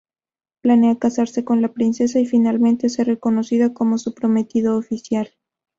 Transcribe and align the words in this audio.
Planea 0.63 0.97
casarse 0.97 1.45
con 1.45 1.61
la 1.61 1.73
princesa 1.73 2.19
y 2.19 2.25
finalmente 2.25 2.89
ser 2.89 3.05
reconocido 3.05 3.71
como 3.75 3.99
su 3.99 4.15
prometido 4.15 4.75
oficial. 4.77 5.31